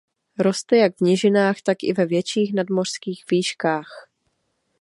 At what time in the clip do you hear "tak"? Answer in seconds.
1.61-1.83